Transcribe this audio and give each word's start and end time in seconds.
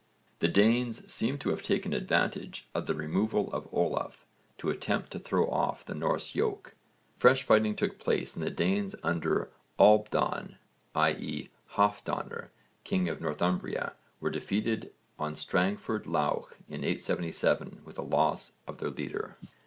The 0.39 0.47
Danes 0.47 1.13
seem 1.13 1.37
to 1.37 1.49
have 1.51 1.61
taken 1.61 1.93
advantage 1.93 2.67
of 2.73 2.87
the 2.87 2.95
removal 2.95 3.53
of 3.53 3.67
Olaf 3.71 4.25
to 4.57 4.71
attempt 4.71 5.11
to 5.11 5.19
throw 5.19 5.45
off 5.47 5.85
the 5.85 5.93
Norse 5.93 6.33
yoke. 6.33 6.73
Fresh 7.19 7.43
fighting 7.43 7.75
took 7.75 7.99
place 7.99 8.33
and 8.33 8.41
the 8.43 8.49
Danes 8.49 8.95
under 9.03 9.51
Albdann, 9.77 10.55
i.e. 10.95 11.49
Halfdanr, 11.75 12.49
king 12.83 13.09
of 13.09 13.21
Northumbria, 13.21 13.93
were 14.19 14.31
defeated 14.31 14.91
on 15.19 15.35
Strangford 15.35 16.07
Lough 16.07 16.47
in 16.67 16.83
877 16.83 17.83
with 17.85 17.97
the 17.97 18.01
loss 18.01 18.53
of 18.67 18.79
their 18.79 18.89
leader. 18.89 19.37